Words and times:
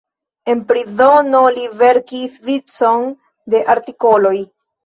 En 0.53 0.61
prizono 0.71 1.41
li 1.57 1.67
verkis 1.83 2.39
vicon 2.49 3.07
de 3.55 3.63
artikoloj. 3.75 4.37